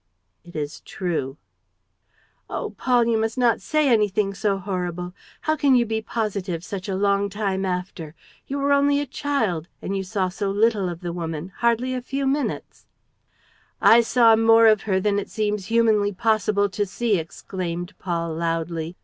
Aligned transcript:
"It 0.43 0.55
is 0.55 0.79
true." 0.79 1.37
"Oh, 2.49 2.71
Paul, 2.71 3.05
you 3.05 3.19
must 3.19 3.37
not 3.37 3.61
say 3.61 3.87
anything 3.87 4.33
so 4.33 4.57
horrible! 4.57 5.13
How 5.41 5.55
can 5.55 5.75
you 5.75 5.85
be 5.85 6.01
positive, 6.01 6.63
such 6.63 6.89
a 6.89 6.95
long 6.95 7.29
time 7.29 7.65
after? 7.65 8.15
You 8.47 8.57
were 8.57 8.73
only 8.73 8.99
a 8.99 9.05
child; 9.05 9.67
and 9.79 9.95
you 9.95 10.03
saw 10.03 10.27
so 10.29 10.49
little 10.49 10.89
of 10.89 11.01
the 11.01 11.13
woman... 11.13 11.49
hardly 11.57 11.93
a 11.93 12.01
few 12.01 12.25
minutes..." 12.25 12.87
"I 13.79 14.01
saw 14.01 14.35
more 14.35 14.65
of 14.65 14.81
her 14.89 14.99
than 14.99 15.19
it 15.19 15.29
seems 15.29 15.67
humanly 15.67 16.13
possible 16.13 16.67
to 16.69 16.87
see," 16.87 17.19
exclaimed 17.19 17.93
Paul, 17.99 18.33
loudly. 18.33 18.95